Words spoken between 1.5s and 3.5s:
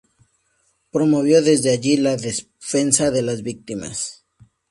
allí la defensa de las